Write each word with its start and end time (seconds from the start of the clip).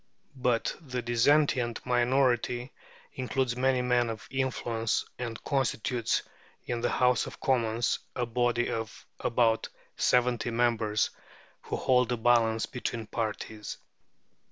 But 0.35 0.75
the 0.81 1.03
dissentient 1.03 1.85
minority 1.85 2.73
includes 3.13 3.55
many 3.55 3.83
men 3.83 4.09
of 4.09 4.27
influence, 4.31 5.05
and 5.19 5.43
constitutes 5.43 6.23
in 6.65 6.81
the 6.81 6.89
House 6.89 7.27
of 7.27 7.39
Commons 7.39 7.99
a 8.15 8.25
body 8.25 8.71
of 8.71 9.05
about 9.19 9.69
seventy 9.97 10.49
members, 10.49 11.11
who 11.61 11.75
hold 11.75 12.09
the 12.09 12.17
balance 12.17 12.65
between 12.65 13.05
parties. 13.05 13.77